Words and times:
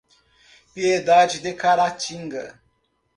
Piedade 0.73 1.41
de 1.41 1.53
Caratinga 1.53 2.59